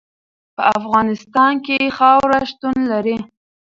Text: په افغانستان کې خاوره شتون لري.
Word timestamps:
په 0.55 0.63
افغانستان 0.79 1.53
کې 1.65 1.93
خاوره 1.97 2.41
شتون 2.51 2.77
لري. 2.91 3.17